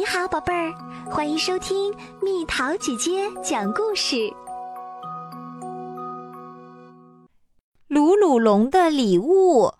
[0.00, 0.72] 你好，宝贝儿，
[1.10, 4.16] 欢迎收听蜜桃姐姐讲故事。
[7.86, 9.70] 鲁鲁龙的礼物。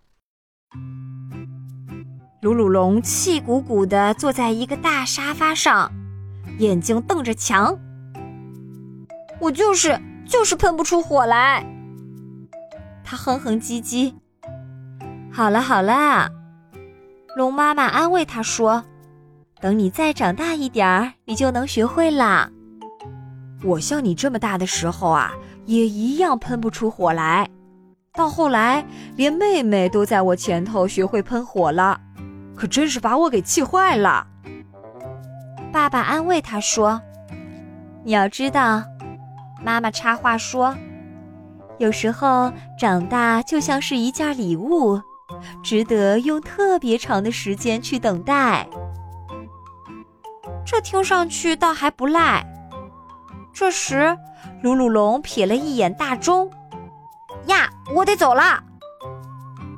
[2.43, 5.91] 鲁鲁龙气鼓鼓地坐在一个大沙发上，
[6.59, 7.79] 眼睛瞪着墙。
[9.39, 11.65] 我就是就是喷不出火来。
[13.03, 14.13] 他哼哼唧唧。
[15.33, 16.29] 好了好了，
[17.37, 18.85] 龙妈妈安慰他说。
[19.61, 22.49] 等你再长大一点儿，你就能学会啦。
[23.63, 25.33] 我像你这么大的时候啊，
[25.67, 27.47] 也一样喷不出火来。
[28.15, 28.85] 到后来，
[29.17, 32.01] 连妹妹都在我前头学会喷火了，
[32.57, 34.27] 可真是把我给气坏了。
[35.71, 37.01] 爸爸安慰他说
[38.03, 38.83] ：“你要知道，
[39.63, 40.75] 妈妈插话说，
[41.79, 45.01] 有时候长大就像是一件礼物，
[45.63, 48.67] 值得用特别长的时间去等待。”
[50.71, 52.47] 这听上去倒还不赖。
[53.53, 54.17] 这时，
[54.63, 56.49] 鲁鲁龙瞥了一眼大钟，
[57.47, 58.63] 呀，我得走了。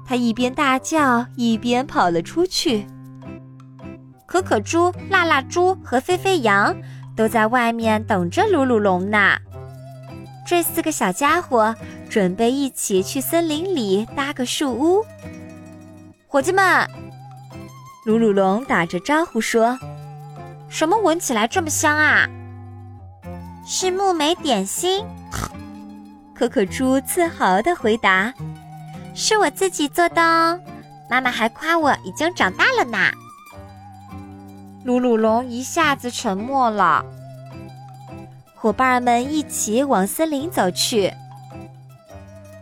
[0.04, 2.86] 他一边大叫，一边跑了出去。
[4.26, 6.76] 可可猪、辣辣猪和飞飞羊
[7.16, 9.38] 都在外面等着鲁鲁龙呢。
[10.46, 11.74] 这四个小家伙
[12.10, 15.02] 准备一起去森林里搭个树屋。
[16.26, 16.86] 伙计们，
[18.04, 19.78] 鲁鲁龙打着招呼说。
[20.72, 22.26] 什么闻起来这么香啊？
[23.66, 25.04] 是木莓点心。
[26.34, 28.32] 可可猪自豪地回答
[29.14, 30.58] ：“是我自己做的哦，
[31.10, 32.98] 妈妈还夸我已经长大了呢。”
[34.82, 37.04] 鲁鲁龙一下子沉默了。
[38.54, 41.12] 伙伴们一起往森林走去。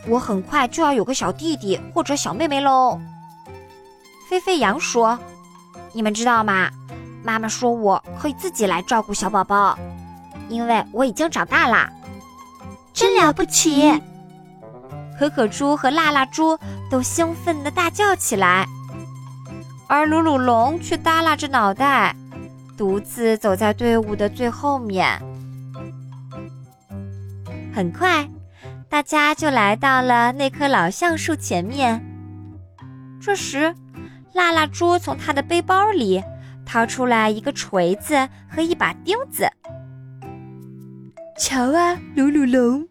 [0.09, 3.01] 我很快就要有个小弟弟或者小妹妹喽。
[4.29, 5.17] 飞飞羊说
[5.95, 6.69] ：“你们知道吗？”
[7.23, 9.79] 妈妈说：“我可以自己来照顾小宝宝，
[10.49, 11.91] 因为我已经长大啦，
[12.93, 14.01] 真了不起！”
[15.19, 16.59] 可可猪和辣辣猪
[16.91, 18.67] 都兴奋地大叫起来，
[19.87, 22.17] 而鲁鲁龙却耷拉着脑袋，
[22.79, 25.21] 独自走在队伍的最后面。
[27.75, 28.27] 很快，
[28.89, 32.03] 大家就来到了那棵老橡树前面。
[33.21, 33.75] 这时，
[34.33, 36.23] 辣辣猪从他的背包里。
[36.71, 39.51] 掏出来一个锤子和一把钉子。
[41.37, 42.87] 瞧啊，鲁鲁龙，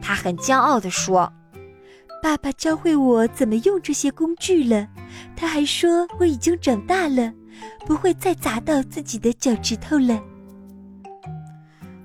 [0.00, 1.32] 他很骄傲地说
[2.22, 4.86] ：“爸爸教会我怎么用这些工具了。
[5.34, 7.32] 他还说我已经长大了，
[7.84, 10.22] 不会再砸到自己的脚趾头了。”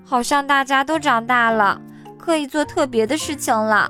[0.04, 1.80] 好像大家都长大了，
[2.18, 3.88] 可以做特别的事情了，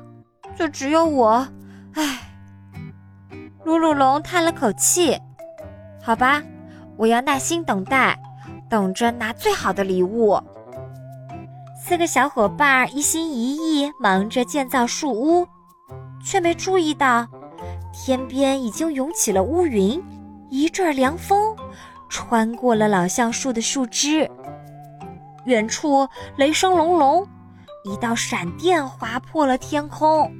[0.54, 1.48] 就只有我，
[1.94, 2.18] 唉。
[3.64, 5.18] 鲁鲁龙叹了口气
[6.04, 6.42] ：“好吧。”
[7.02, 8.16] 我要耐心等待，
[8.70, 10.40] 等着拿最好的礼物。
[11.76, 15.44] 四个小伙伴一心一意忙着建造树屋，
[16.24, 17.26] 却没注意到
[17.92, 20.00] 天边已经涌起了乌云，
[20.48, 21.56] 一阵凉风
[22.08, 24.30] 穿过了老橡树的树枝。
[25.46, 27.26] 远处雷声隆隆，
[27.82, 30.32] 一道闪电划破了天空。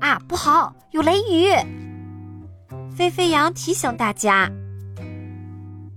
[0.00, 1.52] 啊，不好，有雷雨！
[2.96, 4.50] 飞飞羊提醒大家。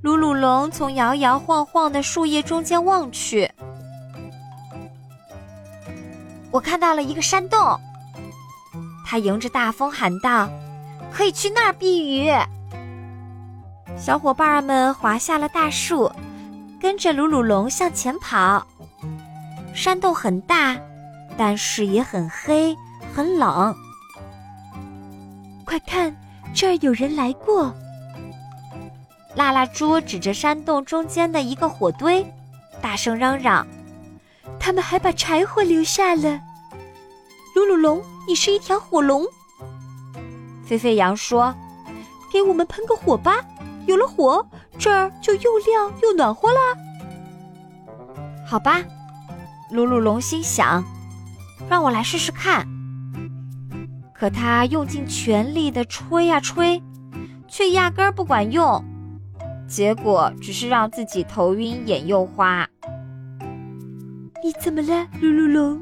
[0.02, 3.52] 鲁鲁龙从摇摇晃晃的树叶中间望去，
[6.50, 7.80] 我看到了一个山洞。
[9.06, 10.50] 他迎着大风喊道
[11.14, 12.32] ：“可以去那儿避雨。”
[13.96, 16.12] 小伙伴们滑下了大树，
[16.80, 18.66] 跟着鲁鲁龙向前跑。
[19.72, 20.76] 山洞很大，
[21.38, 22.76] 但是也很黑，
[23.14, 23.76] 很冷。
[25.64, 26.16] 快看，
[26.56, 27.72] 这儿有人来过。
[29.36, 32.26] 辣辣猪指着山洞中间的一个火堆，
[32.82, 33.66] 大声嚷嚷
[34.60, 36.40] ：“他们还把柴火留下了。”
[37.56, 39.26] 鲁鲁龙，你是一条火龙。
[40.66, 41.54] 沸沸羊说
[42.32, 43.38] ：“给我们喷个火吧，
[43.86, 44.46] 有了火，
[44.78, 46.60] 这儿就又亮又暖和啦。”
[48.46, 48.82] 好吧，
[49.70, 50.84] 鲁鲁龙心想
[51.70, 52.68] ：“让我来试试看。”
[54.14, 56.84] 可他用尽全力的吹呀吹，
[57.48, 58.84] 却压根儿不管用。
[59.72, 62.68] 结果只是让自己头晕眼又花。
[64.44, 65.82] 你怎么了，鲁鲁龙？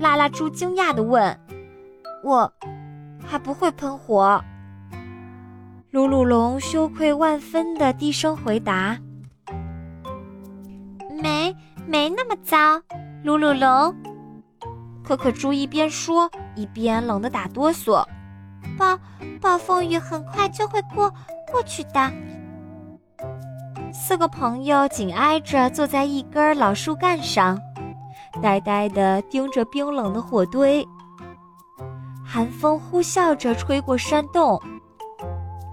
[0.00, 1.38] 拉拉猪惊讶地问。
[2.22, 2.50] 我
[3.22, 4.42] 还不会喷火。
[5.90, 8.98] 鲁鲁龙羞愧万分的低声回答。
[11.22, 11.54] 没
[11.86, 12.80] 没那么糟，
[13.24, 13.94] 鲁鲁龙。
[15.04, 18.02] 可可猪一边说一边冷得打哆嗦。
[18.78, 18.98] 暴
[19.38, 21.12] 暴风雨很快就会过
[21.52, 22.10] 过去的。
[23.94, 27.56] 四个朋友紧挨着坐在一根老树干上，
[28.42, 30.84] 呆呆地盯着冰冷的火堆。
[32.24, 34.60] 寒风呼啸着吹过山洞，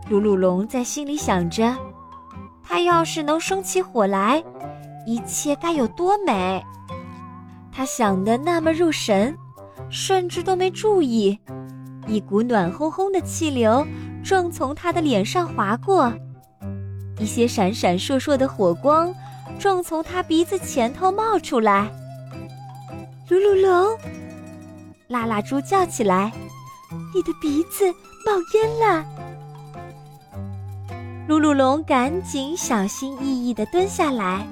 [0.08, 1.76] 鲁鲁龙在心里想着：
[2.64, 4.44] 他要是能生起火来，
[5.08, 6.64] 一切该有多美！
[7.72, 9.36] 他想的那么入神，
[9.90, 11.40] 甚至都没注意，
[12.06, 13.84] 一股暖烘烘的气流
[14.24, 16.14] 正从他的脸上划过。
[17.22, 19.14] 一些闪闪烁烁的火光，
[19.60, 21.88] 正从他鼻子前头冒出来。
[23.30, 23.96] 鲁鲁龙，
[25.08, 26.32] 拉拉猪叫起来
[27.14, 27.88] ：“你的鼻子
[28.26, 29.06] 冒烟了！”
[31.30, 34.48] 鲁鲁龙赶紧小心翼翼地蹲下来，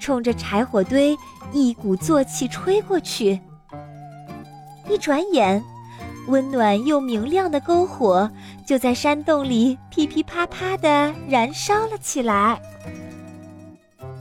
[0.00, 1.16] 冲着柴火堆
[1.52, 3.40] 一鼓作气吹过去。
[4.90, 5.62] 一转眼。
[6.28, 8.30] 温暖又明亮的篝火
[8.64, 12.60] 就在山洞里噼噼啪啪地燃烧了起来。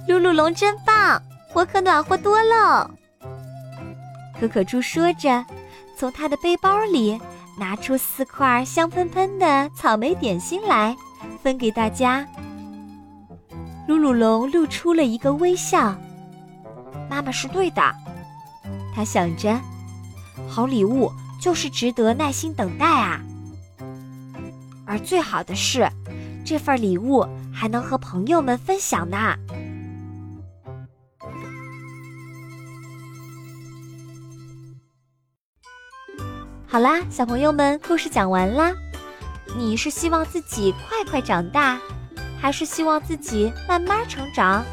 [0.08, 1.22] 鲁鲁龙真棒，
[1.54, 2.90] 我可暖和多喽！
[4.40, 5.46] 可可猪说着，
[5.96, 7.20] 从他的背包里
[7.60, 10.96] 拿出四块香喷喷的草莓点心来，
[11.44, 12.26] 分给大家。
[13.88, 15.96] 鲁鲁龙露出了一个微笑。
[17.10, 17.82] 妈妈是对的，
[18.96, 19.60] 他想着，
[20.50, 21.12] 好礼物。
[21.42, 23.20] 就是值得耐心等待啊！
[24.86, 25.90] 而最好的是，
[26.46, 29.36] 这份礼物还能和朋友们分享呢。
[36.68, 38.72] 好啦，小朋友们，故事讲完啦。
[39.58, 41.80] 你是希望自己快快长大，
[42.40, 44.64] 还是希望自己慢慢成长？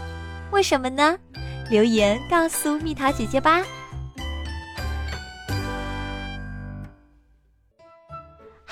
[0.53, 1.19] 为什么呢？
[1.71, 3.63] 留言告诉蜜桃姐姐吧。